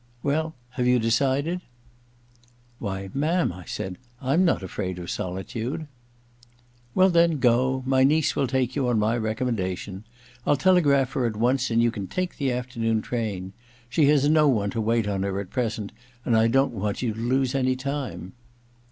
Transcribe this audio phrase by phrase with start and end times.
[0.23, 1.61] Well, have you decided?'
[2.47, 5.85] * Why, ma'am,' I said, * I'm not afraid of solitude.'
[6.41, 10.03] * Well, then, go; my niece will take you on my recommendation.
[10.43, 13.53] I'll telegraph her at once and you can take the afternoon train.
[13.89, 15.91] She has no one to wait on her at present,
[16.25, 18.33] and I don't want you to lose any time.'